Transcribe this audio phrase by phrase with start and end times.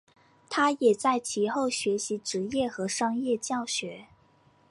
[0.49, 4.07] 他也在其后学习职业和商业教学。